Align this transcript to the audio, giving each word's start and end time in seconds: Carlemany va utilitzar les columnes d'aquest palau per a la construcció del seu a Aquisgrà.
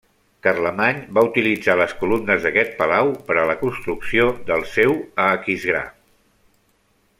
Carlemany 0.45 1.01
va 1.17 1.23
utilitzar 1.27 1.75
les 1.81 1.93
columnes 1.99 2.47
d'aquest 2.47 2.73
palau 2.79 3.13
per 3.29 3.37
a 3.41 3.45
la 3.51 3.57
construcció 3.61 4.27
del 4.49 4.67
seu 4.73 4.97
a 5.27 5.29
Aquisgrà. 5.37 5.85